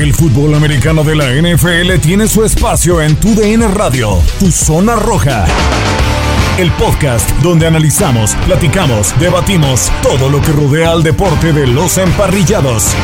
[0.00, 4.96] El fútbol americano de la NFL tiene su espacio en Tu DN Radio, Tu Zona
[4.96, 5.44] Roja.
[6.56, 12.94] El podcast donde analizamos, platicamos, debatimos todo lo que rodea al deporte de los emparrillados.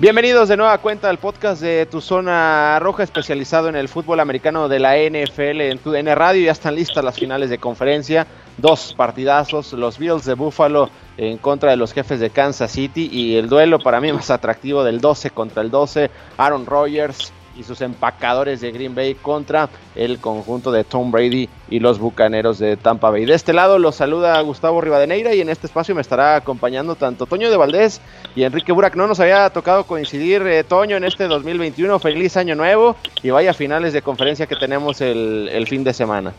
[0.00, 4.68] Bienvenidos de nueva cuenta al podcast de Tu Zona Roja, especializado en el fútbol americano
[4.68, 6.44] de la NFL en tu DN Radio.
[6.44, 8.24] Ya están listas las finales de conferencia.
[8.58, 13.34] Dos partidazos, los Bills de Buffalo en contra de los jefes de Kansas City y
[13.34, 17.80] el duelo para mí más atractivo del 12 contra el 12, Aaron Rodgers y sus
[17.80, 23.10] empacadores de Green Bay contra el conjunto de Tom Brady y los Bucaneros de Tampa
[23.10, 23.24] Bay.
[23.24, 27.26] De este lado los saluda Gustavo Rivadeneira y en este espacio me estará acompañando tanto
[27.26, 28.00] Toño de Valdés
[28.36, 28.94] y Enrique Burak.
[28.94, 31.98] No nos había tocado coincidir, eh, Toño, en este 2021.
[31.98, 36.32] Feliz año nuevo y vaya finales de conferencia que tenemos el, el fin de semana.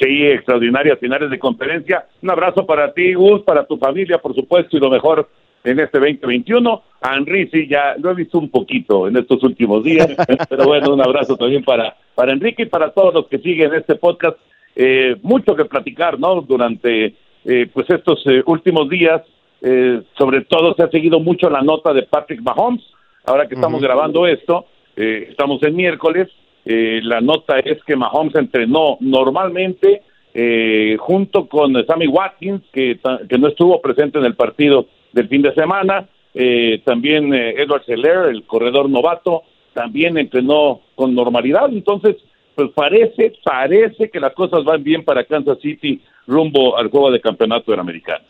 [0.00, 2.06] Sí, extraordinarias finales de conferencia.
[2.22, 5.28] Un abrazo para ti, Gus, para tu familia, por supuesto, y lo mejor
[5.64, 6.82] en este 2021.
[7.00, 10.08] A Henry sí, ya lo he visto un poquito en estos últimos días,
[10.48, 13.94] pero bueno, un abrazo también para, para Enrique y para todos los que siguen este
[13.94, 14.36] podcast.
[14.74, 16.40] Eh, mucho que platicar, ¿no?
[16.42, 17.14] Durante
[17.44, 19.22] eh, pues estos eh, últimos días,
[19.62, 22.82] eh, sobre todo se ha seguido mucho la nota de Patrick Mahomes.
[23.24, 26.28] Ahora que estamos grabando esto, eh, estamos en miércoles,
[26.64, 30.02] eh, la nota es que Mahomes entrenó normalmente
[30.34, 32.98] eh, junto con Sammy Watkins, que,
[33.28, 37.84] que no estuvo presente en el partido del fin de semana, eh, también eh, Edward
[37.84, 39.42] Seller, el corredor novato,
[39.72, 42.16] también entrenó con normalidad, entonces
[42.54, 47.20] pues parece, parece que las cosas van bien para Kansas City rumbo al juego de
[47.20, 48.24] campeonato del americano.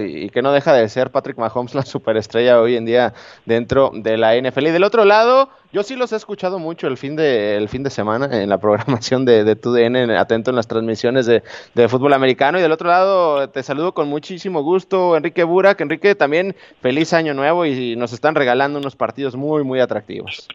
[0.00, 3.14] Y, que no deja de ser Patrick Mahomes la superestrella hoy en día
[3.46, 4.66] dentro de la NFL.
[4.66, 7.82] Y del otro lado, yo sí los he escuchado mucho el fin de, el fin
[7.82, 11.42] de semana en la programación de, de TUDN, en- atento en las transmisiones de,
[11.74, 12.58] de fútbol americano.
[12.58, 15.80] Y del otro lado, te saludo con muchísimo gusto, Enrique Burak.
[15.80, 20.46] Enrique, también feliz año nuevo y nos están regalando unos partidos muy, muy atractivos.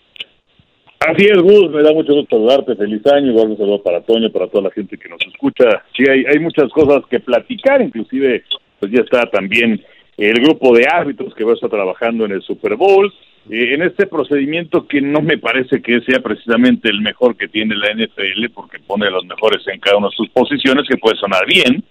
[1.08, 4.32] Así es, Gus, me da mucho gusto saludarte, feliz año, igual un saludo para Toño,
[4.32, 5.84] para toda la gente que nos escucha.
[5.96, 8.44] Sí, hay, hay muchas cosas que platicar, inclusive
[8.86, 9.84] pues ya está también
[10.16, 13.12] el grupo de árbitros que va a estar trabajando en el Super Bowl,
[13.50, 17.76] eh, en este procedimiento que no me parece que sea precisamente el mejor que tiene
[17.76, 21.18] la NFL, porque pone a los mejores en cada una de sus posiciones, que puede
[21.18, 21.84] sonar bien,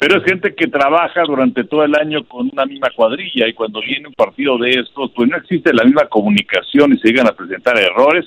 [0.00, 3.80] pero es gente que trabaja durante todo el año con una misma cuadrilla y cuando
[3.80, 7.32] viene un partido de estos, pues no existe la misma comunicación y se llegan a
[7.32, 8.24] presentar errores.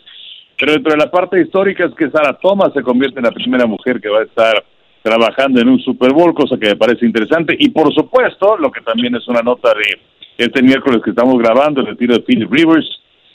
[0.60, 3.66] Pero dentro de la parte histórica es que Sarah Thomas se convierte en la primera
[3.66, 4.66] mujer que va a estar
[5.02, 7.56] trabajando en un Super Bowl, cosa que me parece interesante.
[7.58, 10.00] Y por supuesto, lo que también es una nota de
[10.38, 12.88] este miércoles que estamos grabando, el retiro de Philip Rivers,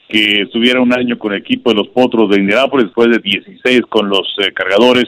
[0.08, 3.82] que estuviera un año con el equipo de los Potros de Indianapolis, después de 16
[3.88, 5.06] con los eh, cargadores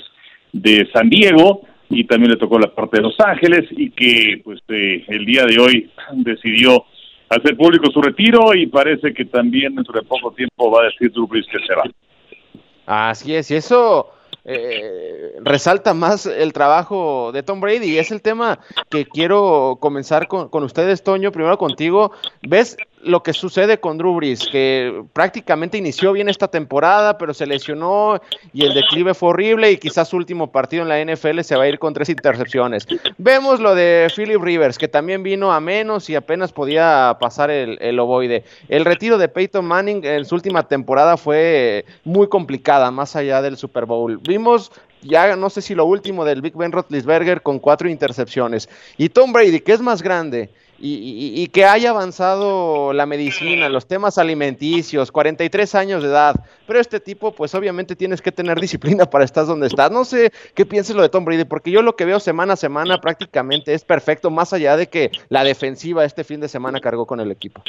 [0.53, 4.61] de San Diego, y también le tocó la parte de Los Ángeles, y que pues
[4.69, 6.85] eh, el día de hoy decidió
[7.29, 11.13] hacer público su retiro, y parece que también dentro de poco tiempo va a decir
[11.13, 11.85] Drew Brees que se va.
[12.87, 14.13] Así es, y eso
[14.45, 20.29] eh, resalta más el trabajo de Tom Brady y es el tema que quiero comenzar
[20.29, 22.13] con, con ustedes, Toño, primero contigo.
[22.43, 27.47] ¿Ves lo que sucede con Drew Brees, que prácticamente inició bien esta temporada, pero se
[27.47, 28.21] lesionó
[28.53, 31.65] y el declive fue horrible y quizás su último partido en la NFL se va
[31.65, 32.87] a ir con tres intercepciones.
[33.19, 37.79] Vemos lo de Philip Rivers, que también vino a menos y apenas podía pasar el,
[37.81, 38.45] el ovoide.
[38.69, 43.57] El retiro de Peyton Manning en su última temporada fue muy complicada, más allá del
[43.57, 44.19] Super Bowl.
[44.19, 44.71] Vimos
[45.03, 48.69] ya no sé si lo último del Big Ben Roethlisberger con cuatro intercepciones.
[48.97, 54.17] Y Tom Brady, que es más grande y, que haya avanzado la medicina, los temas
[54.19, 56.37] alimenticios, 43 años de edad,
[56.67, 59.91] pero este tipo, pues obviamente tienes que tener disciplina para estar donde estás.
[59.91, 62.57] No sé qué pienses lo de Tom Brady, porque yo lo que veo semana a
[62.57, 67.07] semana prácticamente es perfecto, más allá de que la defensiva este fin de semana cargó
[67.07, 67.63] con el equipo.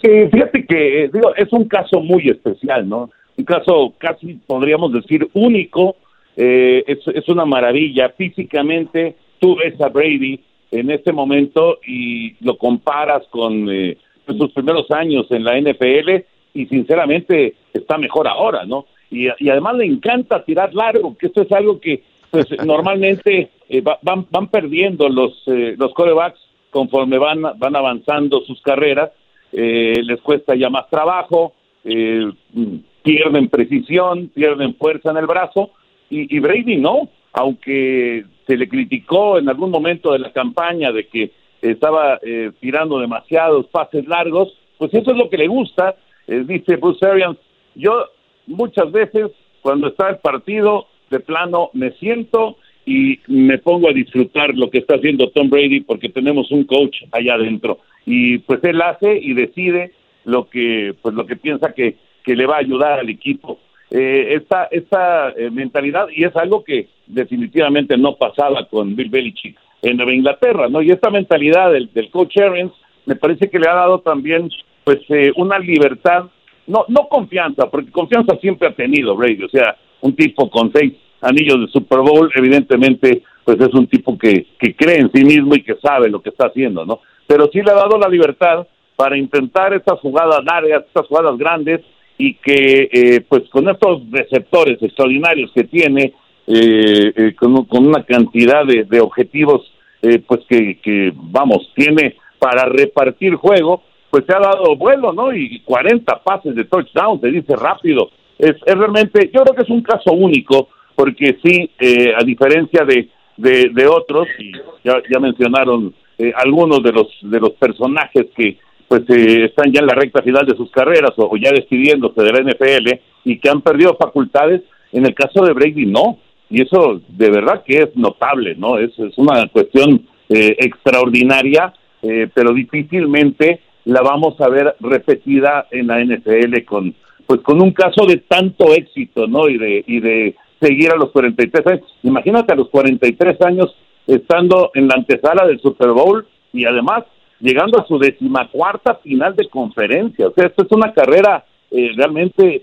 [0.00, 3.10] Sí, fíjate que eh, digo, es un caso muy especial, ¿no?
[3.36, 5.96] Un caso casi podríamos decir único.
[6.36, 8.10] Eh, es, es una maravilla.
[8.10, 10.40] Físicamente, tú ves a Brady
[10.70, 16.24] en este momento y lo comparas con eh, pues, sus primeros años en la NFL
[16.54, 18.86] y sinceramente está mejor ahora, ¿no?
[19.10, 24.26] Y, además le encanta tirar largo, que esto es algo que pues normalmente eh, van,
[24.30, 29.10] van perdiendo los eh, los corebacks conforme van van avanzando sus carreras,
[29.50, 35.70] les cuesta ya más trabajo, pierden precisión, pierden fuerza en el brazo
[36.10, 41.06] y, y Brady no, aunque se le criticó en algún momento de la campaña de
[41.06, 41.30] que
[41.62, 45.94] estaba eh, tirando demasiados pases largos, pues eso es lo que le gusta,
[46.26, 47.38] eh, dice Bruce Arians.
[47.76, 48.06] Yo
[48.48, 49.30] muchas veces
[49.62, 54.78] cuando está el partido, de plano me siento y me pongo a disfrutar lo que
[54.78, 59.32] está haciendo Tom Brady porque tenemos un coach allá adentro y pues él hace y
[59.34, 59.92] decide
[60.24, 64.34] lo que pues lo que piensa que, que le va a ayudar al equipo eh,
[64.34, 69.96] esta, esta eh, mentalidad y es algo que definitivamente no pasaba con Bill Belichick en
[69.96, 70.82] Nueva Inglaterra, ¿no?
[70.82, 72.72] Y esta mentalidad del, del coach Arians
[73.06, 74.50] me parece que le ha dado también
[74.84, 76.26] pues eh, una libertad,
[76.66, 80.94] no, no confianza, porque confianza siempre ha tenido Brady, o sea, un tipo con seis
[81.22, 85.54] anillos de Super Bowl, evidentemente pues es un tipo que, que cree en sí mismo
[85.54, 87.00] y que sabe lo que está haciendo, ¿no?
[87.26, 91.80] Pero sí le ha dado la libertad para intentar estas jugadas largas, estas jugadas grandes,
[92.18, 96.12] y que eh, pues con estos receptores extraordinarios que tiene,
[96.48, 103.82] eh, eh, con, una cantidad de, objetivos pues que, que, vamos, tiene para repartir juego,
[104.10, 105.34] pues se ha dado vuelo, ¿no?
[105.34, 108.10] Y 40 pases de touchdown, se dice rápido.
[108.38, 111.70] Es, es realmente, yo creo que es un caso único, porque sí,
[112.16, 114.52] a diferencia de, de, de, otros, y
[114.84, 115.92] ya, ya mencionaron
[116.36, 118.56] algunos de los, de los personajes que,
[118.88, 122.32] pues eh, están ya en la recta final de sus carreras o, ya despidiéndose de
[122.32, 124.62] la NFL y que han perdido facultades,
[124.92, 126.18] en el caso de Brady no,
[126.48, 128.78] y eso de verdad que es notable, ¿no?
[128.78, 135.86] Es, es una cuestión eh, extraordinaria, eh, pero difícilmente la vamos a ver repetida en
[135.86, 136.94] la NFL con
[137.26, 139.50] pues con un caso de tanto éxito, ¿no?
[139.50, 141.98] Y de y de seguir a los 43 años.
[142.02, 143.76] Imagínate a los 43 años
[144.06, 147.04] estando en la antesala del Super Bowl y además
[147.40, 150.28] llegando a su decimacuarta final de conferencia.
[150.28, 152.62] O sea, esto es una carrera eh, realmente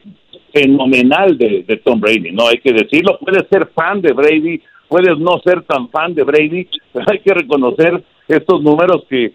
[0.53, 2.47] fenomenal de, Tom Brady, ¿no?
[2.47, 6.67] Hay que decirlo, puedes ser fan de Brady, puedes no ser tan fan de Brady,
[6.93, 9.33] pero hay que reconocer estos números que,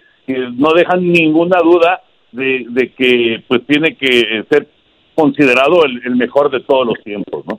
[0.57, 4.69] no dejan ninguna duda de, de, que pues tiene que ser
[5.17, 7.59] considerado el, el mejor de todos los tiempos, ¿no?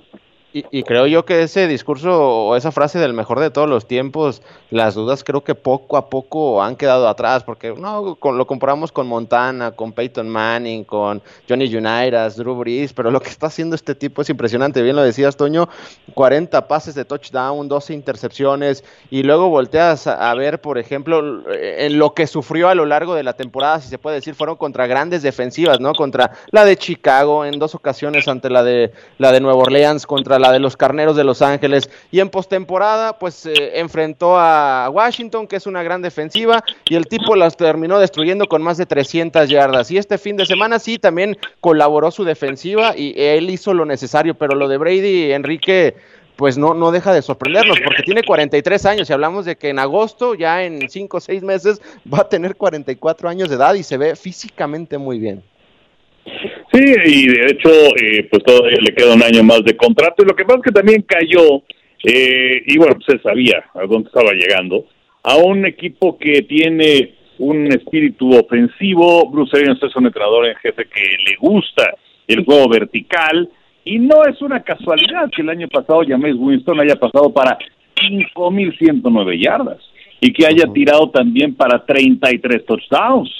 [0.53, 4.41] Y, creo yo que ese discurso o esa frase del mejor de todos los tiempos,
[4.69, 9.07] las dudas creo que poco a poco han quedado atrás, porque no lo comparamos con
[9.07, 13.95] Montana, con Peyton Manning, con Johnny Unitas, Drew Brees, pero lo que está haciendo este
[13.95, 14.81] tipo es impresionante.
[14.81, 15.69] Bien lo decías, Toño,
[16.15, 22.13] 40 pases de touchdown, 12 intercepciones, y luego volteas a, ver, por ejemplo, en lo
[22.13, 25.21] que sufrió a lo largo de la temporada, si se puede decir, fueron contra grandes
[25.21, 25.93] defensivas, ¿no?
[25.93, 30.40] Contra la de Chicago en dos ocasiones ante la de la de Nueva Orleans, contra
[30.41, 31.89] la de los Carneros de Los Ángeles.
[32.11, 37.07] Y en postemporada, pues eh, enfrentó a Washington, que es una gran defensiva, y el
[37.07, 39.89] tipo las terminó destruyendo con más de 300 yardas.
[39.91, 44.35] Y este fin de semana sí también colaboró su defensiva y él hizo lo necesario,
[44.35, 45.95] pero lo de Brady, Enrique,
[46.35, 49.79] pues no, no deja de sorprendernos, porque tiene 43 años y hablamos de que en
[49.79, 51.81] agosto, ya en 5 o 6 meses,
[52.11, 55.43] va a tener 44 años de edad y se ve físicamente muy bien.
[56.71, 60.23] Sí, y de hecho, eh, pues todavía le queda un año más de contrato.
[60.23, 61.63] Y lo que pasa es que también cayó,
[62.03, 64.85] eh, y bueno, pues se sabía a dónde estaba llegando,
[65.23, 69.29] a un equipo que tiene un espíritu ofensivo.
[69.29, 71.93] Bruce Arians es un entrenador en jefe que le gusta
[72.27, 73.49] el juego vertical.
[73.83, 77.57] Y no es una casualidad que el año pasado James Winston haya pasado para
[77.95, 79.79] 5.109 yardas
[80.21, 83.31] y que haya tirado también para 33 touchdowns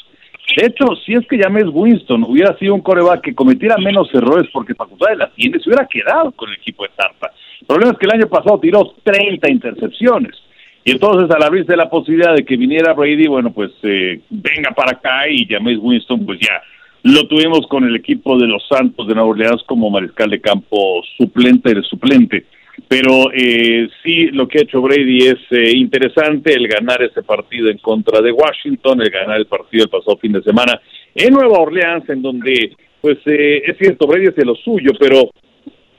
[0.56, 4.50] De hecho, si es que James Winston hubiera sido un coreback que cometiera menos errores
[4.52, 7.32] porque facultades las tiene, se hubiera quedado con el equipo de Tampa.
[7.62, 10.36] El problema es que el año pasado tiró 30 intercepciones.
[10.84, 14.94] Y entonces al abrirse la posibilidad de que viniera Brady, bueno, pues eh, venga para
[14.94, 16.62] acá y James Winston, pues ya
[17.04, 21.02] lo tuvimos con el equipo de los Santos de Nueva Orleans como mariscal de campo
[21.18, 22.46] suplente de suplente.
[22.88, 27.70] Pero eh, sí, lo que ha hecho Brady es eh, interesante, el ganar ese partido
[27.70, 30.82] en contra de Washington, el ganar el partido el pasado fin de semana
[31.16, 35.30] en Nueva Orleans, en donde, pues eh, es cierto, Brady hace lo suyo, pero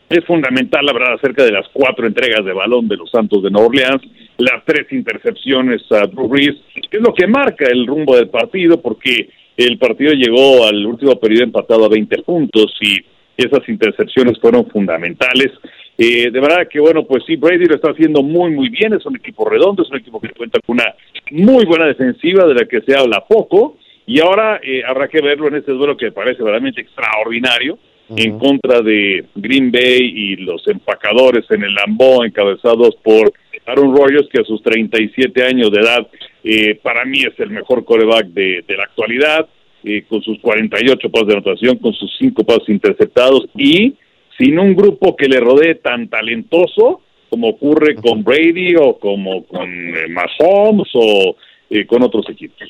[0.09, 3.69] es fundamental hablar acerca de las cuatro entregas de balón de los Santos de Nueva
[3.69, 4.03] Orleans,
[4.39, 6.57] las tres intercepciones a Drew Brees,
[6.91, 11.19] que es lo que marca el rumbo del partido, porque el partido llegó al último
[11.19, 12.99] periodo empatado a 20 puntos y
[13.37, 15.51] esas intercepciones fueron fundamentales.
[15.99, 18.94] Eh, de verdad que, bueno, pues sí, Brady lo está haciendo muy, muy bien.
[18.94, 20.94] Es un equipo redondo, es un equipo que cuenta con una
[21.30, 23.76] muy buena defensiva de la que se habla poco.
[24.06, 27.78] Y ahora eh, habrá que verlo en este duelo que parece realmente extraordinario
[28.16, 33.32] en contra de Green Bay y los empacadores en el Lambeau encabezados por
[33.66, 36.06] Aaron Rodgers, que a sus 37 años de edad,
[36.44, 39.49] eh, para mí es el mejor coreback de, de la actualidad,
[39.84, 43.94] eh, con sus 48 pasos de anotación, con sus 5 pasos interceptados y
[44.42, 49.68] sin un grupo que le rodee tan talentoso como ocurre con Brady o como con
[49.70, 51.37] eh, Mahomes o
[51.70, 52.68] eh, con otros equipos.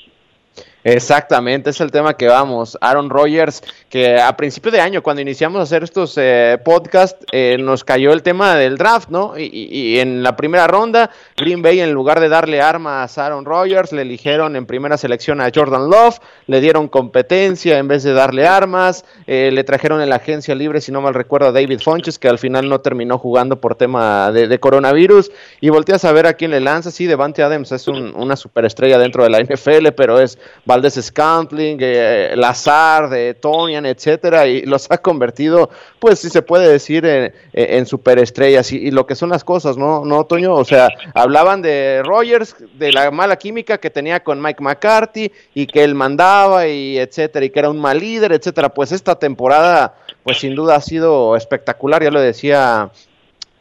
[0.85, 2.77] Exactamente, es el tema que vamos.
[2.81, 7.57] Aaron Rodgers, que a principio de año, cuando iniciamos a hacer estos eh, podcasts, eh,
[7.61, 9.35] nos cayó el tema del draft, ¿no?
[9.39, 13.93] Y, en la primera ronda, Green Bay, en lugar de darle armas a Aaron Rodgers,
[13.93, 18.47] le eligieron en primera selección a Jordan Love, le dieron competencia en vez de darle
[18.47, 22.19] armas, eh, le trajeron en la agencia libre, si no mal recuerdo, a David Fonches,
[22.19, 26.35] que al final no terminó jugando por tema de, coronavirus, y volteas a ver a
[26.35, 26.91] quién le lanza.
[26.91, 30.39] Sí, Devante Adams es una superestrella dentro de la NFL, pero es
[30.73, 36.67] Valdez Scantling, eh, Lazar, de Tonian, etcétera, y los ha convertido, pues si se puede
[36.67, 40.55] decir, en, superestrellas y, lo que son las cosas, ¿no, ¿no, Toño?
[40.55, 45.67] O sea, hablaban de Rogers, de la mala química que tenía con Mike McCarthy y
[45.67, 48.71] que él mandaba y etcétera, y que era un mal líder, etcétera.
[48.71, 52.91] Pues esta temporada, pues sin duda ha sido espectacular, ya lo decía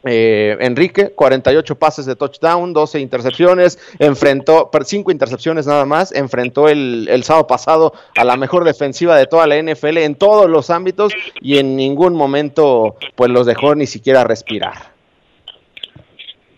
[0.04, 7.06] eh, Enrique, 48 pases de touchdown, 12 intercepciones, enfrentó, 5 intercepciones nada más, enfrentó el,
[7.08, 11.12] el, sábado pasado a la mejor defensiva de toda la NFL en todos los ámbitos
[11.40, 14.74] y en ningún momento pues los dejó ni siquiera respirar.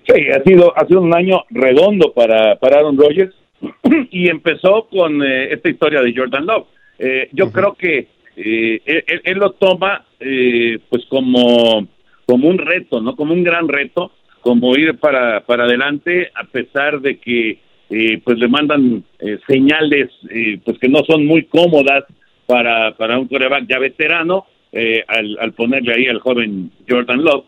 [0.07, 3.35] Sí, ha sido, ha sido un año redondo para, para Aaron Rodgers
[4.11, 6.67] y empezó con eh, esta historia de Jordan Love.
[6.99, 8.83] Eh, yo creo que él,
[9.25, 11.87] él, lo toma pues como
[12.27, 13.17] como un reto, ¿no?
[13.17, 17.59] Como un gran reto, como ir para, para adelante, a pesar de que
[17.91, 22.05] eh, pues le mandan eh, señales eh, pues que no son muy cómodas
[22.47, 24.47] para, para un coreback ya veterano,
[25.07, 27.45] al, al ponerle ahí al joven Jordan Love,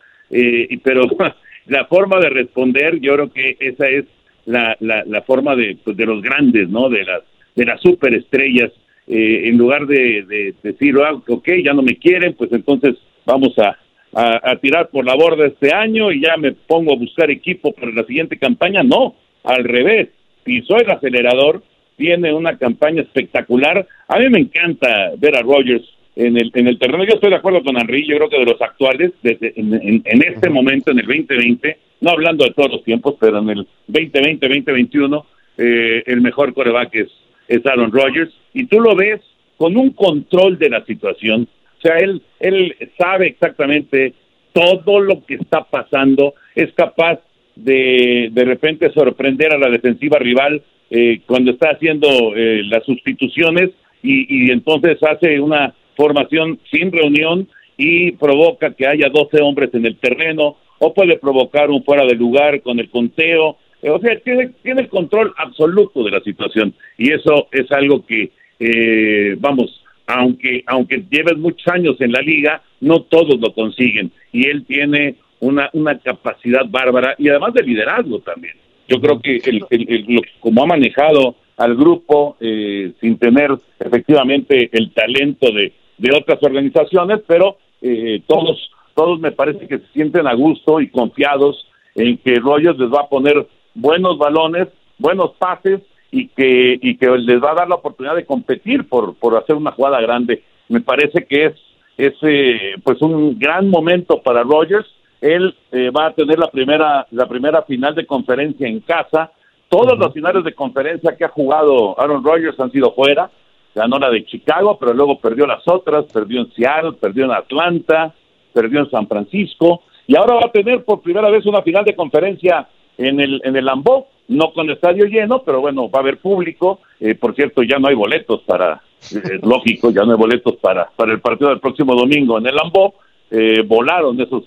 [0.85, 1.09] pero
[1.67, 4.05] la forma de responder, yo creo que esa es
[4.45, 6.89] la, la, la forma de, pues, de los grandes, ¿no?
[6.89, 7.23] De las,
[7.57, 8.71] de las superestrellas,
[9.09, 13.77] en lugar de, de, decir, ah, ok, ya no me quieren, pues entonces vamos a,
[14.19, 17.93] a, tirar por la borda este año y ya me pongo a buscar equipo para
[17.93, 18.83] la siguiente campaña.
[18.83, 20.09] No, al revés,
[20.43, 21.63] pisó el acelerador,
[21.97, 23.87] tiene una campaña espectacular.
[24.09, 25.85] A mí me encanta ver a Rogers
[26.17, 27.05] en el, en el terreno.
[27.05, 30.49] Yo estoy de acuerdo con Henry, yo creo que de los actuales, desde, en, este
[30.49, 35.27] momento, en el 2020, no hablando de todos los tiempos, pero en el 2020, 2021,
[35.59, 37.09] eh, el mejor coreback es,
[37.49, 38.33] es Aaron Rodgers.
[38.55, 39.21] Y tú lo ves
[39.59, 41.49] con un control de la situación,
[41.87, 44.15] sea, él, él sabe exactamente
[44.53, 47.21] todo lo que está pasando, es capaz
[47.55, 53.71] de de repente sorprender a la defensiva rival eh, cuando está haciendo eh, las sustituciones
[54.03, 59.87] y, y entonces hace una formación sin reunión y provoca que haya 12 hombres en
[59.87, 63.57] el terreno o puede provocar un fuera de lugar con el conteo.
[63.83, 68.05] Eh, o sea, tiene, tiene el control absoluto de la situación y eso es algo
[68.07, 74.13] que, eh, vamos, aunque, aunque lleves muchos años en la liga, no todos lo consiguen.
[74.33, 78.55] Y él tiene una, una capacidad bárbara y además de liderazgo también.
[78.89, 85.51] Yo creo que el, como ha manejado al grupo eh, sin tener efectivamente el talento
[85.51, 90.81] de, de otras organizaciones, pero eh, todos, todos me parece que se sienten a gusto
[90.81, 96.79] y confiados en que Rogers les va a poner buenos balones, buenos pases y que,
[96.81, 100.01] y que les va a dar la oportunidad de competir por, por hacer una jugada
[100.01, 100.43] grande.
[100.69, 101.55] Me parece que es,
[101.97, 104.87] es eh, pues un gran momento para Rogers.
[105.21, 109.33] Él eh, va a tener la primera, la primera final de conferencia en casa.
[109.69, 113.31] Todas las finales de conferencia que ha jugado Aaron Rodgers han sido fuera.
[113.75, 118.15] ganó la de Chicago, pero luego perdió las otras, perdió en Seattle, perdió en Atlanta,
[118.53, 121.95] perdió en San Francisco, y ahora va a tener por primera vez una final de
[121.95, 126.19] conferencia en el, en el Lambeau, no con estadio lleno, pero bueno, va a haber
[126.19, 128.83] público, eh, por cierto, ya no hay boletos para,
[129.15, 132.55] eh, lógico, ya no hay boletos para, para el partido del próximo domingo en el
[132.55, 132.95] Lambeau,
[133.31, 134.45] eh, volaron esos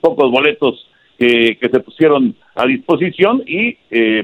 [0.00, 0.86] pocos boletos
[1.18, 3.74] que, que se pusieron a disposición y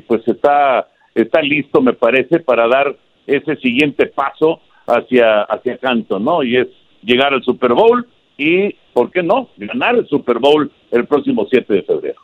[0.00, 2.94] pues está, está listo, me parece, para dar
[3.26, 6.42] ese siguiente paso hacia, hacia Canton, ¿no?
[6.42, 6.68] Y es
[7.02, 11.72] llegar al Super Bowl y, ¿por qué no?, ganar el Super Bowl el próximo 7
[11.72, 12.20] de febrero.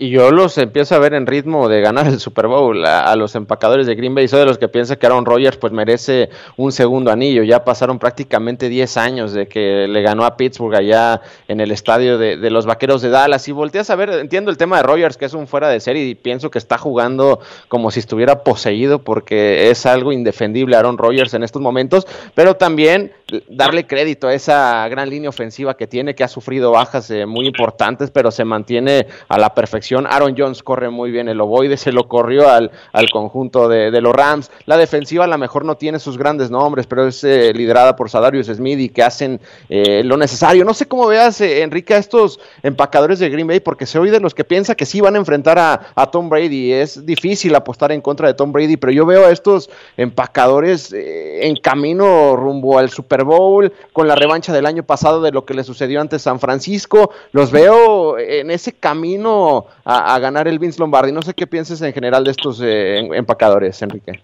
[0.00, 3.34] Y yo los empiezo a ver en ritmo de ganar el Super Bowl a, los
[3.34, 4.28] empacadores de Green Bay.
[4.28, 7.42] Soy de los que piensa que Aaron Rodgers pues merece un segundo anillo.
[7.42, 12.16] Ya pasaron prácticamente 10 años de que le ganó a Pittsburgh allá en el estadio
[12.16, 13.48] de, los Vaqueros de Dallas.
[13.48, 16.04] Y volteas a ver, entiendo el tema de Rodgers, que es un fuera de serie
[16.04, 21.34] y pienso que está jugando como si estuviera poseído porque es algo indefendible Aaron Rodgers
[21.34, 22.06] en estos momentos.
[22.36, 23.10] Pero también
[23.48, 27.48] darle crédito a esa gran línea ofensiva que tiene, que ha sufrido bajas eh, muy
[27.48, 31.92] importantes, pero se mantiene a la perfección Aaron Jones corre muy bien el ovoide, se
[31.92, 34.50] lo corrió al, al conjunto de, los Rams.
[34.66, 38.10] La defensiva a lo mejor no tiene sus grandes nombres, pero es eh, liderada por
[38.10, 40.64] Sadarius Smith y que hacen eh, lo necesario.
[40.64, 44.10] No sé cómo veas, eh, Enrique, a estos empacadores de Green Bay, porque se oye
[44.10, 46.72] de los que piensa que sí van a enfrentar a, a, Tom Brady.
[46.72, 51.56] Es difícil apostar en contra de Tom Brady, pero yo veo a estos empacadores en
[51.56, 55.64] camino rumbo al Super Bowl, con la revancha del año pasado de lo que le
[55.64, 57.10] sucedió ante San Francisco.
[57.32, 61.12] Los veo en ese camino a, ganar el Vince Lombardi.
[61.12, 64.20] No sé qué pienses en general de estos eh, empacadores, Enrique.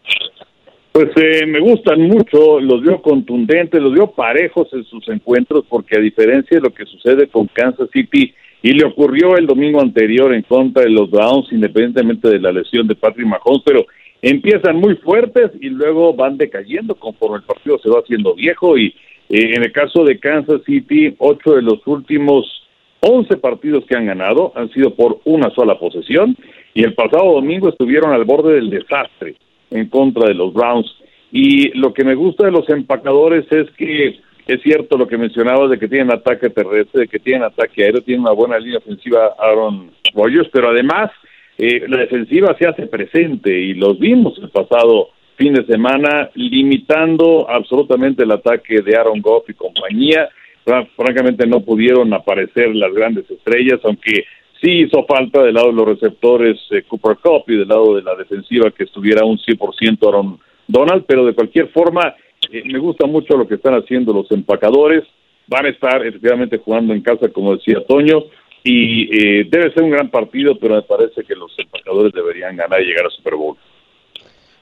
[0.93, 5.97] Pues eh, me gustan mucho, los veo contundentes, los veo parejos en sus encuentros, porque
[5.97, 10.33] a diferencia de lo que sucede con Kansas City, y le ocurrió el domingo anterior
[10.35, 13.87] en contra de los Browns, independientemente de la lesión de Patrick Mahomes, pero
[14.23, 18.79] empiezan muy fuertes y luego van decayendo conforme el partido se va haciendo viejo.
[18.79, 18.95] Y
[19.29, 22.64] eh, en el caso de Kansas City, ocho de los últimos
[23.07, 26.37] 11 partidos que han ganado han sido por una sola posesión
[26.73, 29.37] y el pasado domingo estuvieron al borde del desastre
[29.71, 30.91] en contra de los Browns.
[31.31, 35.71] Y lo que me gusta de los empacadores es que es cierto lo que mencionabas
[35.71, 39.35] de que tienen ataque terrestre, de que tienen ataque aéreo, tienen una buena línea ofensiva
[39.39, 41.11] Aaron Rodgers, pero además
[41.59, 47.49] eh, la defensiva se hace presente y los vimos el pasado fin de semana limitando
[47.49, 50.29] absolutamente el ataque de Aaron Goff y compañía
[50.65, 54.25] francamente no pudieron aparecer las grandes estrellas, aunque
[54.61, 58.03] sí hizo falta del lado de los receptores eh, Cooper Cup y del lado de
[58.03, 62.15] la defensiva que estuviera un 100% Aaron Donald, pero de cualquier forma
[62.51, 65.05] eh, me gusta mucho lo que están haciendo los empacadores,
[65.47, 68.25] van a estar efectivamente jugando en casa como decía Toño
[68.63, 72.81] y eh, debe ser un gran partido, pero me parece que los empacadores deberían ganar
[72.81, 73.57] y llegar a Super Bowl.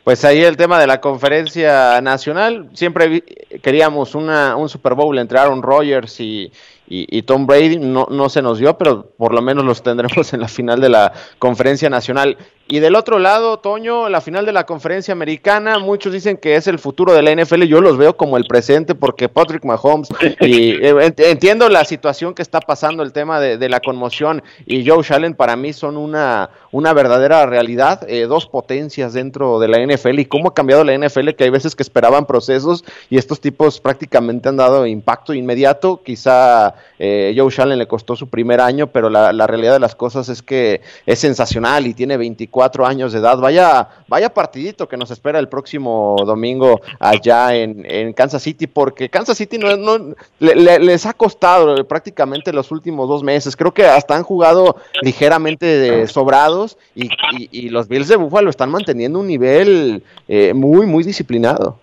[0.04, 2.68] Pues ahí el tema de la conferencia nacional.
[2.74, 3.22] Siempre
[3.62, 6.52] queríamos una, un Super Bowl entre Aaron Rodgers y,
[6.88, 7.78] y, Tom Brady.
[7.78, 10.88] No, no se nos dio, pero por lo menos los tendremos en la final de
[10.88, 12.36] la conferencia nacional.
[12.72, 16.66] Y del otro lado, Toño, la final de la conferencia americana, muchos dicen que es
[16.66, 20.08] el futuro de la NFL, yo los veo como el presente porque Patrick Mahomes,
[20.40, 25.04] y eh, entiendo la situación que está pasando, el tema de, la conmoción, y Joe
[25.10, 30.20] Allen para mí son una, una verdadera realidad, eh, dos potencias dentro de la NFL
[30.20, 33.80] y cómo ha cambiado la NFL, que hay veces que esperaban procesos y estos tipos
[33.80, 39.10] prácticamente han dado impacto inmediato, quizá eh, Joe Allen le costó su primer año, pero
[39.10, 42.16] la, la realidad de las cosas es que es sensacional y tiene
[42.62, 43.38] 24 años de edad.
[43.38, 49.36] Vaya, vaya partidito que nos espera el próximo domingo allá en, Kansas City, porque Kansas
[49.36, 53.56] City no, no les ha costado prácticamente los últimos dos meses.
[53.56, 59.26] Creo que hasta han jugado ligeramente sobrados y, los Bills de Buffalo están manteniendo un
[59.26, 61.78] nivel eh, muy, muy disciplinado.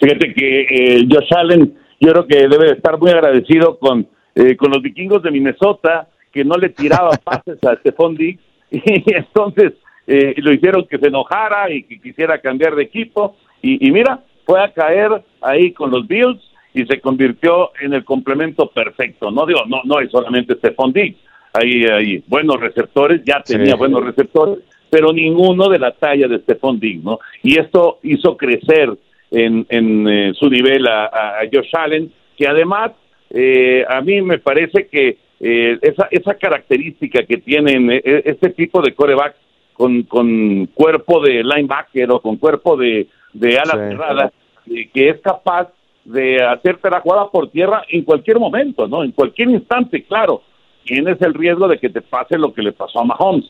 [0.00, 4.70] Fíjate que eh, Josh Allen, yo creo que debe estar muy agradecido con, eh, con
[4.70, 9.74] los vikingos de Minnesota, que no le tiraba pases a Stephon Diggs y entonces
[10.06, 14.62] eh, lo hicieron que se enojara y que quisiera cambiar de equipo y, mira, fue
[14.62, 16.40] a caer ahí con los Bills
[16.72, 19.30] y se convirtió en el complemento perfecto.
[19.30, 21.18] No digo, no, no es solamente Stephon Diggs,
[21.52, 26.78] hay, hay buenos receptores, ya tenía buenos receptores, pero ninguno de la talla de Stephon
[26.78, 27.18] Diggs, ¿no?
[27.42, 28.96] Y esto hizo crecer
[29.30, 32.92] en, en eh, su nivel a, a, Josh Allen, que además
[33.30, 38.50] eh, a mí me parece que eh, esa, esa característica que tienen eh, eh, este
[38.50, 39.36] tipo de coreback
[39.72, 44.32] con, con cuerpo de linebacker o con cuerpo de, de ala cerrada,
[44.66, 45.68] que es capaz
[46.04, 49.04] de hacerte la jugada por tierra en cualquier momento, ¿no?
[49.04, 50.42] En cualquier instante, claro.
[50.84, 53.44] Tienes el riesgo de que te pase lo que le pasó a Mahomes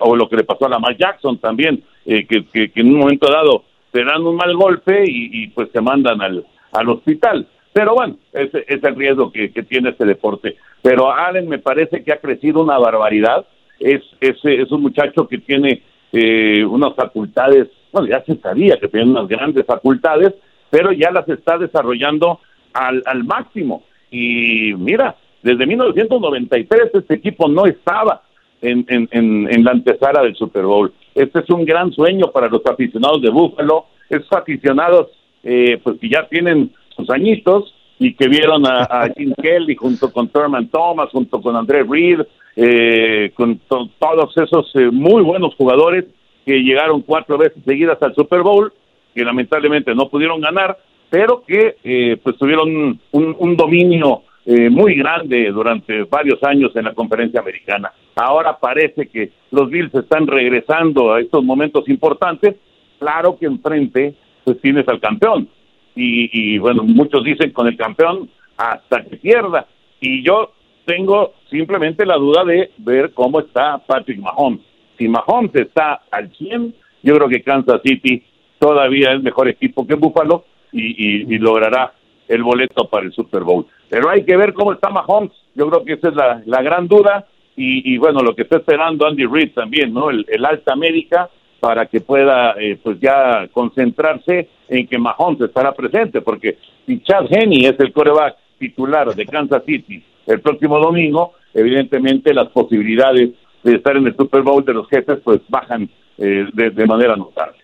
[0.00, 3.64] o lo que le pasó a Lamar Jackson también, que, que, en un momento dado
[3.90, 7.48] te dan un mal golpe y, pues te mandan al, al hospital.
[7.72, 10.56] Pero bueno, ese es el riesgo que, tiene este deporte.
[10.82, 13.46] Pero Allen me parece que ha crecido una barbaridad.
[13.80, 15.82] Es, es, es un muchacho que tiene
[16.12, 20.34] eh, unas facultades, bueno, ya se sabía que tiene unas grandes facultades,
[20.70, 22.40] pero ya las está desarrollando
[22.74, 23.84] al, al máximo.
[24.10, 28.22] Y mira, desde 1993 este equipo no estaba
[28.60, 29.08] en, en,
[29.50, 30.92] en, la antesala del Super Bowl.
[31.14, 35.08] Este es un gran sueño para los aficionados de Búfalo, esos aficionados
[35.42, 40.28] eh, pues que ya tienen sus añitos y que vieron a, Jim Kelly junto con
[40.28, 42.20] Thurman Thomas, junto con André Reed,
[42.56, 46.06] eh, con todos esos eh, muy buenos jugadores
[46.44, 48.72] que llegaron cuatro veces seguidas al Super Bowl,
[49.14, 50.78] que lamentablemente no pudieron ganar,
[51.10, 56.86] pero que eh, pues tuvieron un, un dominio eh, muy grande durante varios años en
[56.86, 57.92] la conferencia americana.
[58.16, 62.56] Ahora parece que los Bills están regresando a estos momentos importantes.
[62.98, 65.48] Claro que enfrente pues tienes al campeón.
[65.94, 69.66] Y, bueno, muchos dicen con el campeón hasta que pierda.
[70.00, 70.52] Y yo
[70.84, 74.60] tengo simplemente la duda de ver cómo está Patrick Mahomes.
[74.98, 78.22] Si Mahomes está al 100, yo creo que Kansas City
[78.58, 81.92] todavía es mejor equipo que Buffalo y logrará
[82.28, 83.66] el boleto para el Super Bowl.
[83.88, 85.32] Pero hay que ver cómo está Mahomes.
[85.54, 86.14] Yo creo que esa es
[86.46, 87.26] la, gran duda.
[87.54, 90.08] Y, bueno, lo que está esperando Andy Reid también, ¿no?
[90.08, 91.28] El, alta médica
[91.62, 97.26] para que pueda, eh, pues ya concentrarse en que Mahomes estará presente, porque si Chad
[97.30, 103.30] Henney es el coreback titular de Kansas City el próximo domingo, evidentemente las posibilidades
[103.62, 107.61] de estar en el Super Bowl de los jefes pues bajan eh, de manera notable.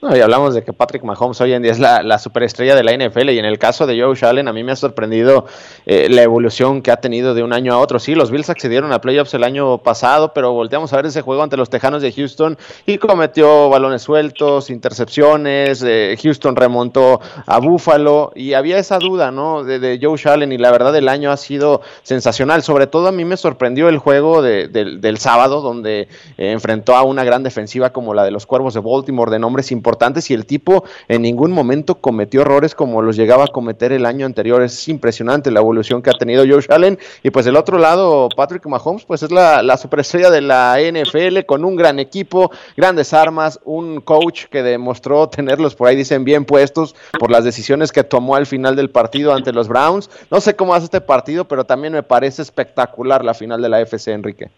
[0.00, 2.92] No, y hablamos de que Patrick Mahomes hoy en día es la, superestrella de la
[2.92, 5.46] NFL y en el caso de Joe Allen a mí me ha sorprendido
[5.86, 7.98] eh, la evolución que ha tenido de un año a otro.
[7.98, 11.42] Sí, los Bills accedieron a playoffs el año pasado, pero volteamos a ver ese juego
[11.42, 12.56] ante los Tejanos de Houston
[12.86, 19.64] y cometió balones sueltos, intercepciones, eh, Houston remontó a Buffalo y había esa duda, ¿no?
[19.64, 22.62] De, Joe Allen y la verdad el año ha sido sensacional.
[22.62, 27.24] Sobre todo a mí me sorprendió el juego del sábado donde eh, enfrentó a una
[27.24, 30.44] gran defensiva como la de los Cuervos de Baltimore de nombres importantes importantes y el
[30.44, 34.62] tipo en ningún momento cometió errores como los llegaba a cometer el año anterior.
[34.62, 36.98] Es impresionante la evolución que ha tenido Josh Allen.
[37.22, 41.46] Y pues del otro lado, Patrick Mahomes, pues es la, la superestrella de la NFL
[41.46, 46.44] con un gran equipo, grandes armas, un coach que demostró tenerlos por ahí, dicen, bien
[46.44, 50.10] puestos por las decisiones que tomó al final del partido ante los Browns.
[50.30, 53.80] No sé cómo hace este partido, pero también me parece espectacular la final de la
[53.80, 54.50] FC, Enrique.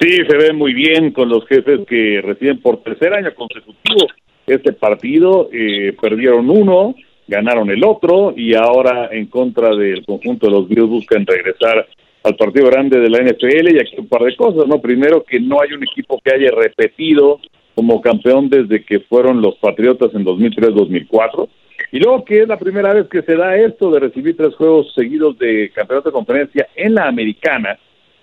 [0.00, 4.06] Sí, se ve muy bien con los jefes que reciben por tercer año consecutivo
[4.46, 5.48] este partido.
[5.52, 6.94] Eh, perdieron uno,
[7.26, 11.86] ganaron el otro y ahora en contra del conjunto de los Bills buscan regresar
[12.22, 14.80] al partido grande de la NFL y aquí un par de cosas, ¿no?
[14.80, 17.40] Primero que no hay un equipo que haya repetido
[17.74, 21.48] como campeón desde que fueron los Patriotas en 2003-2004.
[21.90, 24.92] Y luego que es la primera vez que se da esto de recibir tres juegos
[24.94, 27.78] seguidos de campeonato de conferencia en la americana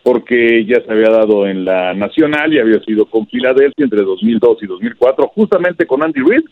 [0.06, 4.60] porque ya se había dado en la nacional y había sido con Filadelfia entre 2002
[4.62, 6.44] y 2004, justamente con Andy Reid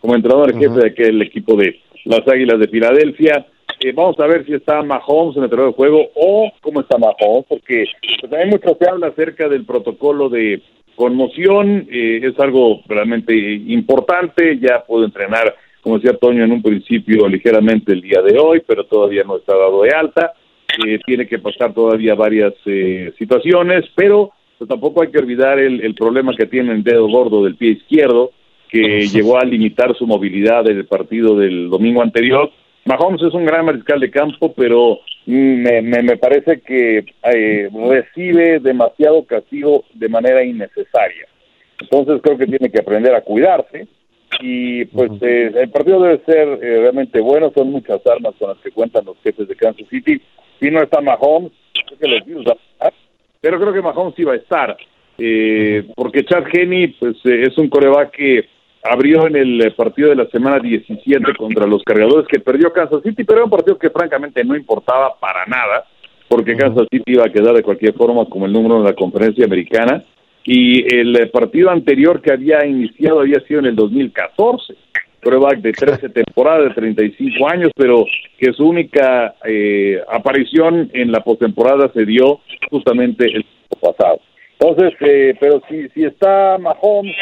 [0.00, 3.46] como entrenador jefe de aquel equipo de las Águilas de Filadelfia.
[3.80, 6.96] Eh, vamos a ver si está Mahomes en el terreno de juego o cómo está
[6.96, 7.84] Mahomes, porque
[8.18, 10.62] pues, hay mucho se habla acerca del protocolo de
[10.96, 17.28] conmoción, eh, es algo realmente importante, ya puedo entrenar, como decía Toño en un principio,
[17.28, 20.32] ligeramente el día de hoy, pero todavía no está dado de alta
[21.04, 26.34] tiene que pasar todavía varias eh, situaciones, pero pues, tampoco hay que olvidar el, problema
[26.36, 28.30] que tiene el dedo gordo del pie izquierdo,
[28.68, 32.50] que llegó a limitar su movilidad en el partido del domingo anterior.
[32.84, 37.04] Mahomes es un gran mariscal de campo, pero me, me, parece que
[37.34, 41.26] eh, recibe demasiado castigo de manera innecesaria.
[41.80, 43.88] Entonces creo que tiene que aprender a cuidarse
[44.40, 48.70] y pues eh, el partido debe ser realmente bueno, son muchas armas con las que
[48.70, 50.20] cuentan los jefes de Kansas City
[50.62, 51.50] si no está Mahomes,
[51.98, 52.58] creo que los
[53.40, 54.76] pero creo que Mahomes iba a estar,
[55.18, 58.44] eh, porque Chad Henney pues, eh, es un coreback que
[58.84, 63.02] abrió en el eh, partido de la semana 17 contra los cargadores que perdió Kansas
[63.02, 65.84] City, pero era un partido que francamente no importaba para nada,
[66.28, 69.44] porque Kansas City iba a quedar de cualquier forma como el número de la conferencia
[69.44, 70.04] americana,
[70.44, 74.74] y el partido anterior que había iniciado había sido en el 2014
[75.22, 78.04] prueba de 13 temporadas, de 35 años, pero
[78.38, 83.46] que su única eh, aparición en la postemporada se dio justamente el
[83.80, 84.20] pasado.
[84.58, 87.14] Entonces, eh, pero si, si está Mahomes,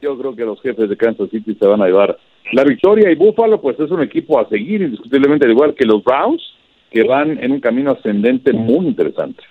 [0.00, 2.18] yo creo que los jefes de Kansas City se van a llevar
[2.52, 6.02] la victoria y Buffalo, pues es un equipo a seguir, indiscutiblemente, al igual que los
[6.02, 6.42] Browns,
[6.90, 9.42] que van en un camino ascendente muy interesante.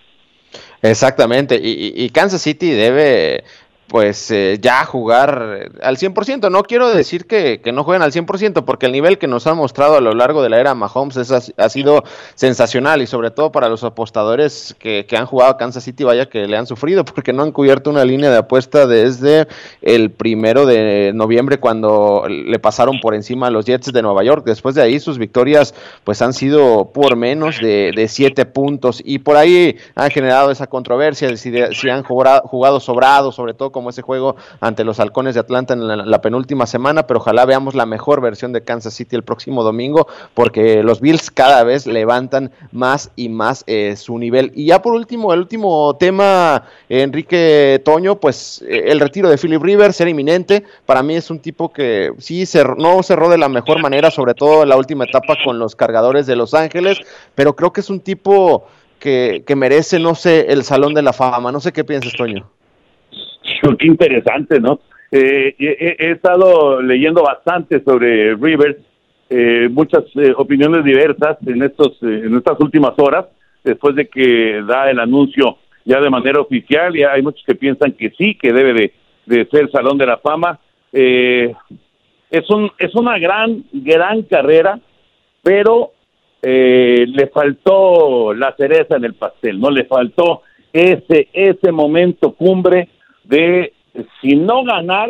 [0.81, 3.43] Exactamente, y Kansas City debe
[3.87, 6.49] pues eh, ya jugar al 100%.
[6.49, 9.57] No quiero decir que, que, no jueguen al 100%, porque el nivel que nos han
[9.57, 12.03] mostrado a lo largo de la era Mahomes es, ha, sido
[12.35, 16.27] sensacional y sobre todo para los apostadores que, que, han jugado a Kansas City, vaya
[16.27, 19.47] que le han sufrido, porque no han cubierto una línea de apuesta desde
[19.81, 24.45] el primero de noviembre cuando le pasaron por encima a los Jets de Nueva York.
[24.45, 29.19] Después de ahí sus victorias pues han sido por menos de, de siete puntos y
[29.19, 33.71] por ahí han generado esa controversia de si, si han jugado, jugado sobrado, sobre todo
[33.75, 37.75] como ese juego ante los halcones de Atlanta en la, penúltima semana, pero ojalá veamos
[37.75, 42.51] la mejor versión de Kansas City el próximo domingo, porque los Bills cada vez levantan
[42.71, 44.53] más y más eh, su nivel.
[44.55, 49.61] Y ya por último, el último tema, Enrique Toño, pues eh, el retiro de Philip
[49.61, 50.63] Rivers era inminente.
[50.85, 52.45] Para mí es un tipo que sí
[52.77, 56.27] no cerró de la mejor manera, sobre todo en la última etapa con los cargadores
[56.27, 56.97] de Los Ángeles,
[57.35, 58.67] pero creo que es un tipo
[58.99, 61.51] que, que merece, no sé, el Salón de la Fama.
[61.51, 62.49] No sé qué piensas, Toño.
[63.79, 64.79] Qué interesante, ¿no?
[65.11, 68.77] Eh, he, estado leyendo bastante sobre Rivers,
[69.29, 73.25] eh, muchas eh, opiniones diversas en estos en estas últimas horas,
[73.63, 77.93] después de que da el anuncio ya de manera oficial, y hay muchos que piensan
[77.93, 78.93] que sí, que debe de,
[79.25, 80.59] de ser Salón de la Fama.
[80.91, 84.79] es un es una gran gran carrera,
[85.43, 85.91] pero
[86.41, 90.41] le faltó la cereza en el pastel, no le faltó
[90.73, 92.89] ese ese momento cumbre
[93.27, 93.73] de,
[94.21, 95.09] si no ganar,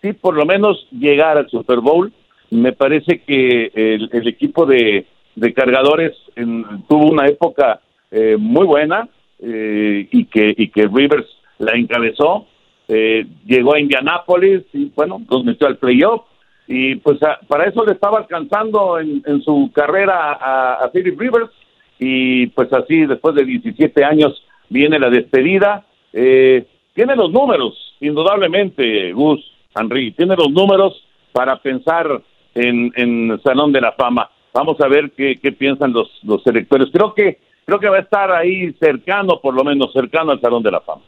[0.00, 2.12] sí por lo menos llegar al Super Bowl.
[2.50, 5.06] Me parece que el, equipo de,
[5.54, 6.12] cargadores
[6.88, 9.08] tuvo una época eh, muy buena
[9.40, 11.26] eh, y, que, y que Rivers
[11.58, 12.46] la encabezó.
[12.88, 16.22] Eh, llegó a Indianápolis y bueno, los metió al playoff
[16.66, 21.50] y pues para eso le estaba alcanzando en, su carrera a, a Philip Rivers
[21.98, 25.86] y pues así después de 17 años viene la despedida.
[26.12, 29.40] Eh, tiene los números, indudablemente, Gus,
[29.74, 32.22] Henry, tiene los números para pensar
[32.54, 34.30] en, en Salón de la Fama.
[34.52, 36.88] Vamos a ver qué, qué piensan los, los electores.
[36.92, 40.62] Creo que, creo que va a estar ahí cercano, por lo menos cercano al Salón
[40.62, 41.02] de la Fama.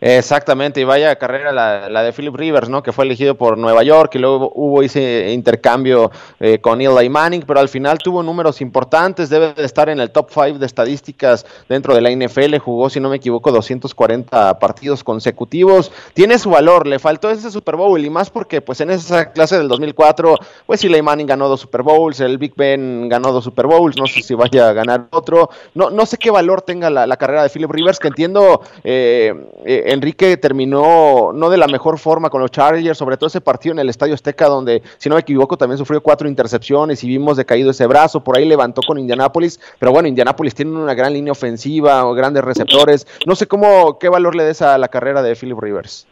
[0.00, 2.82] Exactamente, y vaya carrera la, de Philip Rivers, ¿no?
[2.82, 7.42] Que fue elegido por Nueva York y luego hubo ese intercambio eh, con Eli Manning,
[7.46, 11.44] pero al final tuvo números importantes, debe de estar en el top 5 de estadísticas
[11.68, 16.86] dentro de la NFL, jugó, si no me equivoco, 240 partidos consecutivos, tiene su valor,
[16.86, 20.82] le faltó ese Super Bowl y más porque pues en esa clase del 2004, pues
[20.82, 24.22] Eli Manning ganó dos Super Bowls, el Big Ben ganó dos Super Bowls, no sé
[24.22, 27.70] si vaya a ganar otro, no, no sé qué valor tenga la, carrera de Philip
[27.70, 28.62] Rivers, que entiendo...
[28.82, 29.34] Eh,
[29.66, 33.72] eh, Enrique terminó no de la mejor forma con los Chargers, sobre todo ese partido
[33.72, 37.36] en el Estadio Azteca, donde, si no me equivoco, también sufrió cuatro intercepciones y vimos
[37.36, 41.32] decaído ese brazo, por ahí levantó con Indianápolis, pero bueno, Indianápolis tiene una gran línea
[41.32, 45.58] ofensiva, grandes receptores, no sé cómo, qué valor le des a la carrera de Philip
[45.58, 46.06] Rivers.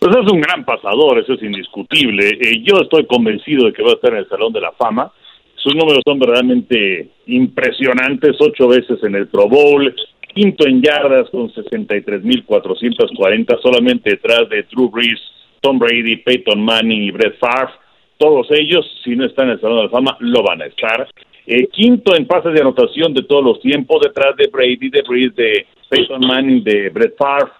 [0.00, 2.30] Pues es un gran pasador, eso es indiscutible.
[2.30, 5.12] Eh, yo estoy convencido de que va a estar en el Salón de la Fama.
[5.56, 9.94] Sus números son verdaderamente impresionantes, ocho veces en el Pro Bowl,
[10.34, 15.20] quinto en yardas con 63.440, solamente detrás de Drew Brees,
[15.60, 17.72] Tom Brady, Peyton Manning y Brett Favre.
[18.18, 21.08] Todos ellos, si no están en el Salón de la Fama, lo van a estar.
[21.46, 25.34] Eh, quinto en pases de anotación de todos los tiempos, detrás de Brady, de Brees,
[25.34, 27.50] de Peyton Manning, de Brett Favre.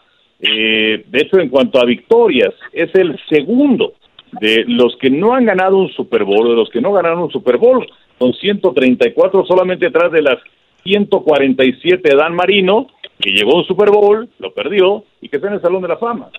[0.41, 3.95] Eh, de hecho, en cuanto a victorias, es el segundo
[4.41, 7.33] de los que no han ganado un Super Bowl, de los que no ganaron un
[7.33, 7.87] Super Bowl,
[8.19, 10.39] con 134 solamente detrás de las
[10.83, 12.89] 147 Dan Marino,
[13.19, 15.89] que llegó a un Super Bowl, lo perdió y que está en el Salón de
[15.89, 16.31] la Fama.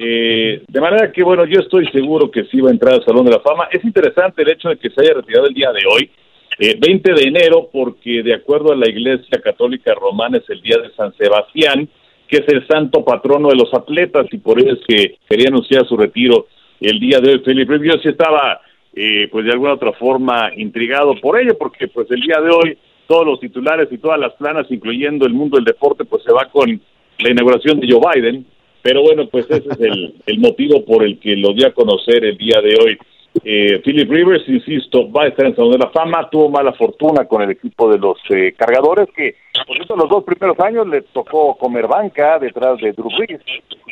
[0.00, 3.24] Eh, de manera que, bueno, yo estoy seguro que sí va a entrar al Salón
[3.24, 3.68] de la Fama.
[3.70, 6.10] Es interesante el hecho de que se haya retirado el día de hoy,
[6.58, 10.78] 20 eh, de enero, porque de acuerdo a la Iglesia Católica Romana es el día
[10.78, 11.88] de San Sebastián,
[12.28, 15.86] que es el santo patrono de los atletas, y por eso es que quería anunciar
[15.86, 16.46] su retiro
[16.80, 17.38] el día de hoy.
[17.40, 18.60] Felipe Yo sí estaba,
[18.94, 22.78] eh, pues de alguna otra forma, intrigado por ello, porque pues el día de hoy
[23.06, 26.46] todos los titulares y todas las planas, incluyendo el mundo del deporte, pues se va
[26.46, 26.80] con
[27.18, 28.46] la inauguración de Joe Biden.
[28.82, 32.24] Pero bueno, pues ese es el, el motivo por el que lo dio a conocer
[32.24, 32.98] el día de hoy.
[33.44, 37.26] Eh, Philip Rivers, insisto, va a estar en Salón de la Fama, tuvo mala fortuna
[37.26, 41.02] con el equipo de los eh, cargadores, que por cierto los dos primeros años le
[41.02, 43.40] tocó comer banca detrás de Drew Brees,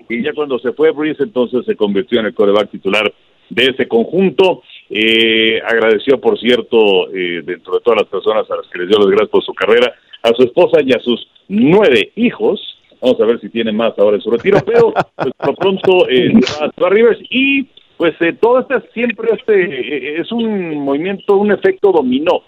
[0.09, 3.12] y ya cuando se fue Brees entonces se convirtió en el coreback titular
[3.50, 4.62] de ese conjunto.
[4.90, 8.99] Eh, agradeció, por cierto, eh, dentro de todas las personas a las que les dio
[8.99, 12.61] las gracias por su carrera, a su esposa y a sus nueve hijos.
[13.01, 16.33] Vamos a ver si tiene más ahora en su retiro, pero pues, por pronto eh,
[16.61, 17.66] va a Rivers y
[17.97, 22.42] pues eh, todo este siempre este eh, es un movimiento, un efecto dominó,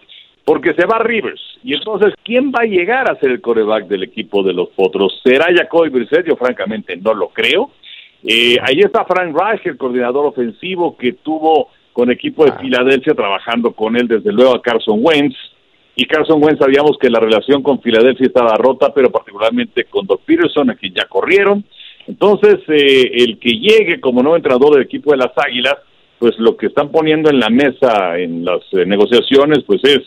[0.45, 4.03] porque se va Rivers y entonces quién va a llegar a ser el coreback del
[4.03, 5.21] equipo de los Potros?
[5.25, 6.27] ¿Será Jacoby Brissett?
[6.27, 7.71] Yo francamente no lo creo.
[8.25, 12.59] Eh, ahí está Frank Reich, el coordinador ofensivo que tuvo con equipo de ah.
[12.61, 15.35] Filadelfia trabajando con él desde luego a Carson Wentz.
[15.95, 20.21] Y Carson Wentz sabíamos que la relación con Filadelfia estaba rota, pero particularmente con Doc
[20.27, 21.65] Peterson, a quien ya corrieron.
[22.07, 25.77] Entonces, eh, el que llegue como nuevo entrenador del equipo de las Águilas,
[26.19, 30.01] pues lo que están poniendo en la mesa en las eh, negociaciones, pues es,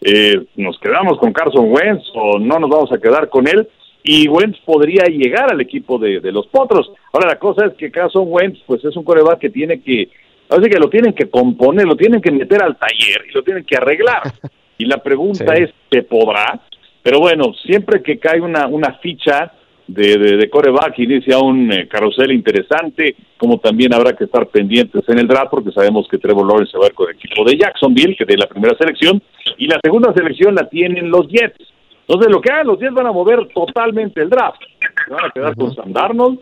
[0.00, 3.68] eh, nos quedamos con Carson Wentz o no nos vamos a quedar con él
[4.02, 6.90] y Wentz podría llegar al equipo de, los Potros.
[7.12, 10.08] Ahora la cosa es que Carson Wentz pues es un coreback que tiene que,
[10.48, 13.64] así que lo tienen que componer, lo tienen que meter al taller y lo tienen
[13.64, 14.22] que arreglar.
[14.80, 16.60] Y la pregunta es, ¿se podrá?
[17.02, 19.52] Pero bueno, siempre que cae una, una ficha
[19.88, 25.18] de, de, coreback inicia un eh, carrusel interesante, como también habrá que estar pendientes en
[25.18, 28.26] el draft, porque sabemos que Trevor Lawrence se va con el equipo de Jacksonville, que
[28.26, 29.22] de la primera selección,
[29.56, 31.72] y la segunda selección la tienen los Jets.
[32.06, 34.60] Entonces, lo que hagan los Jets van a mover totalmente el draft.
[35.06, 36.38] ¿Se van a quedar con Sam Darnold?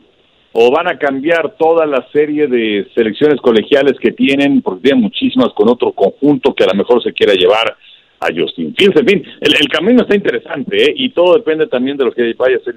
[0.59, 4.62] ¿O van a cambiar toda la serie de selecciones colegiales que tienen?
[4.62, 7.77] Porque tienen muchísimas con otro conjunto que a lo mejor se quiera llevar
[8.21, 8.99] a Justin Fields.
[8.99, 10.95] En fin, el, camino está interesante ¿eh?
[10.97, 12.75] y todo depende también de lo que vaya a ser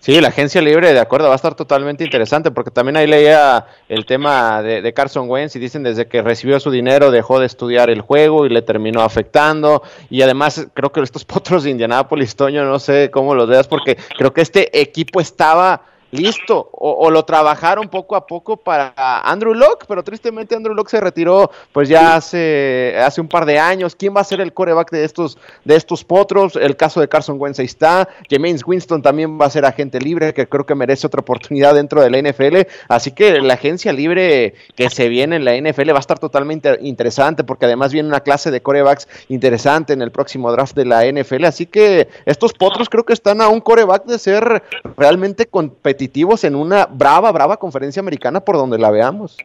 [0.00, 3.64] Sí, la agencia libre, de acuerdo, va a estar totalmente interesante porque también ahí leía
[3.88, 7.90] el tema de, Carson Wentz y dicen desde que recibió su dinero dejó de estudiar
[7.90, 12.64] el juego y le terminó afectando y además creo que estos potros de Indianapolis, Toño,
[12.64, 16.68] no sé cómo los veas porque creo que este equipo estaba listo.
[16.72, 21.50] O, lo trabajaron poco a poco para Andrew Locke, pero tristemente Andrew Locke se retiró
[21.72, 23.96] pues ya hace, hace un par de años.
[23.96, 26.56] ¿Quién va a ser el coreback de estos, de estos potros?
[26.56, 28.08] El caso de Carson Wentz está.
[28.30, 32.00] James Winston también va a ser agente libre, que creo que merece otra oportunidad dentro
[32.00, 32.68] de la NFL.
[32.88, 36.78] Así que la agencia libre que se viene en la NFL va a estar totalmente
[36.82, 41.04] interesante, porque además viene una clase de corebacks interesante en el próximo draft de la
[41.04, 41.44] NFL.
[41.44, 44.62] Así que estos potros creo que están a un coreback de ser
[44.96, 45.95] realmente competitivos
[46.44, 49.36] en una brava, brava conferencia americana por donde la veamos.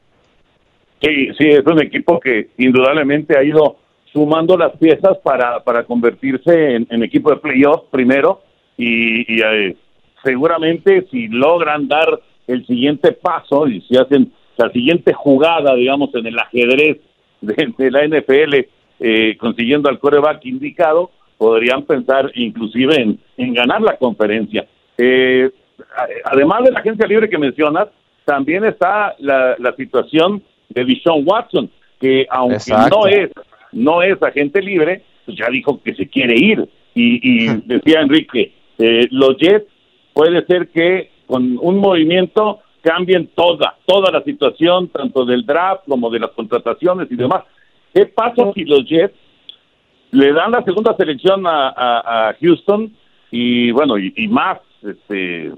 [1.02, 3.78] Sí, sí, es un equipo que indudablemente ha ido
[4.14, 8.42] sumando las piezas para, para convertirse en, equipo de playoff primero
[8.78, 9.76] y, eh,
[10.24, 16.28] seguramente si logran dar el siguiente paso y si hacen la siguiente jugada, digamos, en
[16.28, 16.98] el ajedrez
[17.42, 18.68] de, la NFL,
[19.00, 24.68] eh, consiguiendo al coreback indicado, podrían pensar inclusive en, en ganar la conferencia.
[24.98, 25.50] Eh,
[26.26, 27.88] además de la agencia libre que mencionas,
[28.26, 33.30] también está la, situación de Dishon Watson, que aunque no es
[33.72, 36.67] no es agente libre, pues ya dijo que se quiere ir.
[36.94, 39.65] Y, decía Enrique, eh, los Jets
[40.13, 46.10] puede ser que con un movimiento cambien toda, toda la situación, tanto del draft como
[46.10, 47.44] de las contrataciones y demás.
[47.94, 49.15] ¿Qué pasa si los Jets
[50.12, 52.91] le dan la segunda selección a, Houston
[53.32, 55.52] y bueno, y más este,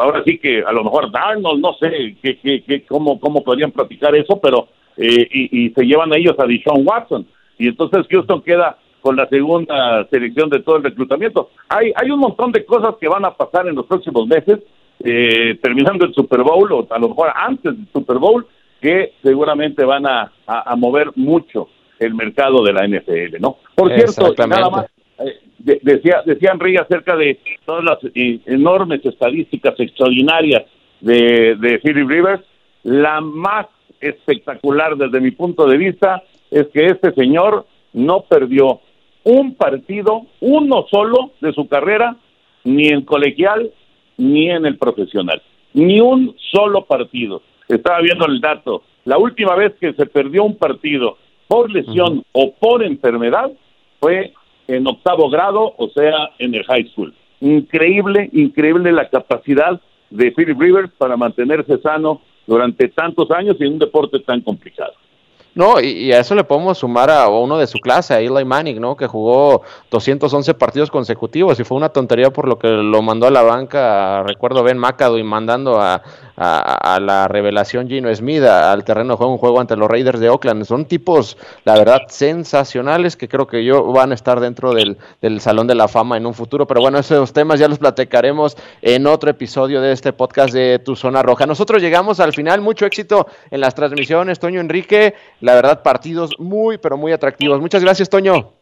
[0.00, 4.14] ahora sí que a lo mejor Darnold, no sé qué, qué, cómo, cómo podrían platicar
[4.14, 7.26] eso, pero eh, y, se llevan a ellos a Deshaun Watson
[7.58, 11.50] y entonces Houston queda con la segunda selección de todo el reclutamiento.
[11.68, 14.60] Hay, hay un montón de cosas que van a pasar en los próximos meses,
[15.02, 18.46] eh, terminando el Super Bowl o a lo mejor antes del Super Bowl,
[18.80, 21.68] que seguramente van a, a, mover mucho
[21.98, 23.56] el mercado de la NFL, ¿no?
[23.74, 24.86] Por cierto, nada más,
[25.82, 30.64] decía, decía Henry acerca de todas las eh, enormes estadísticas extraordinarias
[31.00, 32.42] de, de Philip Rivers.
[32.82, 33.66] La más
[34.00, 38.80] espectacular desde mi punto de vista es que este señor no perdió
[39.24, 42.16] un partido, uno solo de su carrera,
[42.64, 43.70] ni en colegial
[44.16, 45.42] ni en el profesional.
[45.72, 47.42] Ni un solo partido.
[47.68, 48.82] Estaba viendo el dato.
[49.04, 51.16] La última vez que se perdió un partido
[51.48, 53.50] por lesión o por enfermedad
[53.98, 54.32] fue
[54.76, 57.14] en octavo grado, o sea, en el high school.
[57.40, 59.80] Increíble, increíble la capacidad
[60.10, 64.92] de Philip Rivers para mantenerse sano durante tantos años en un deporte tan complicado.
[65.52, 68.80] No, y, a eso le podemos sumar a uno de su clase, a Eli Manning,
[68.80, 68.96] ¿no?
[68.96, 73.32] Que jugó 211 partidos consecutivos y fue una tontería por lo que lo mandó a
[73.32, 76.02] la banca, recuerdo Ben y mandando a,
[76.42, 80.30] a, la revelación Gino Smith al terreno de juego, un juego ante los Raiders de
[80.30, 80.64] Oakland.
[80.64, 85.40] Son tipos, la verdad, sensacionales que creo que yo van a estar dentro del, del
[85.40, 86.66] Salón de la Fama en un futuro.
[86.66, 90.96] Pero bueno, esos temas ya los platicaremos en otro episodio de este podcast de Tu
[90.96, 91.44] Zona Roja.
[91.44, 95.14] Nosotros llegamos al final, mucho éxito en las transmisiones, Toño Enrique.
[95.40, 97.60] La verdad, partidos muy, pero muy atractivos.
[97.60, 98.52] Muchas gracias, Toño.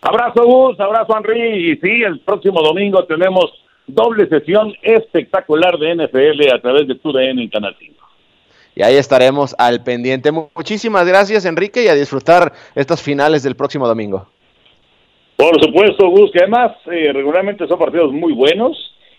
[0.00, 1.70] Abrazo, Gus, abrazo, Henry.
[1.70, 3.52] Y sí, el próximo domingo tenemos
[3.86, 7.94] doble sesión espectacular de NFL a través de TUDN en Canal 5.
[8.74, 10.30] Y ahí estaremos al pendiente.
[10.30, 14.26] Muchísimas gracias, Enrique, y a disfrutar estas finales del próximo domingo.
[15.36, 18.76] Por supuesto, Gus, que además eh, regularmente son partidos muy buenos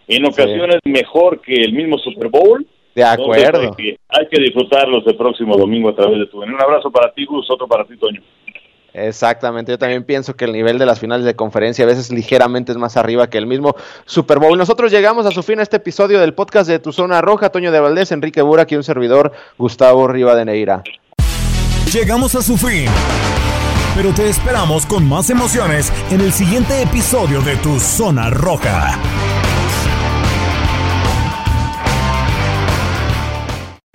[0.08, 2.66] en ocasiones mejor que el mismo Super Bowl.
[2.96, 3.76] De acuerdo.
[3.78, 6.42] hay, que, disfrutarlos el próximo domingo a través de tu.
[6.42, 8.22] Un abrazo para ti, Gus, otro para ti, Toño.
[8.98, 12.72] Exactamente, yo también pienso que el nivel de las finales de conferencia a veces ligeramente
[12.72, 13.76] es más arriba que el mismo
[14.06, 14.58] Super Bowl.
[14.58, 17.72] Nosotros llegamos a su fin a este episodio del podcast de Tu Zona Roja, Toño
[17.72, 20.84] de Valdés, Enrique Burak y un servidor, Gustavo Rivadeneira.
[21.94, 22.88] Llegamos a su fin,
[23.96, 28.98] pero te esperamos con más emociones en el siguiente episodio de Tu Zona Roja.